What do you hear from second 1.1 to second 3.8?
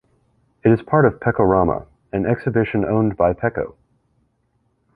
Pecorama, an exhibition owned by Peco.